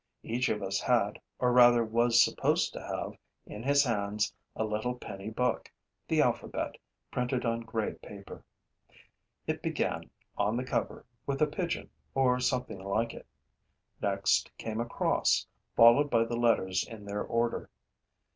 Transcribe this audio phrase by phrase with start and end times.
[0.23, 3.13] Each of us had, or rather was supposed to have,
[3.45, 5.71] in his hands a little penny book,
[6.07, 6.75] the alphabet,
[7.11, 8.43] printed on gray paper.
[9.45, 10.09] It began,
[10.39, 13.27] on the cover, with a pigeon, or something like it.
[14.01, 15.45] Next came a cross,
[15.75, 17.69] followed by the letters in their order.